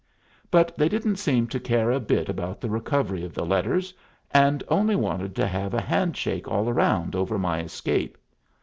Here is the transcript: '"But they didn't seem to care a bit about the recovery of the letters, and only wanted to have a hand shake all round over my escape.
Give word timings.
'"But 0.49 0.75
they 0.75 0.89
didn't 0.89 1.17
seem 1.17 1.45
to 1.49 1.59
care 1.59 1.91
a 1.91 1.99
bit 1.99 2.27
about 2.27 2.59
the 2.59 2.71
recovery 2.71 3.23
of 3.23 3.35
the 3.35 3.45
letters, 3.45 3.93
and 4.31 4.63
only 4.67 4.95
wanted 4.95 5.35
to 5.35 5.45
have 5.45 5.75
a 5.75 5.79
hand 5.81 6.17
shake 6.17 6.47
all 6.47 6.65
round 6.73 7.15
over 7.15 7.37
my 7.37 7.59
escape. 7.61 8.17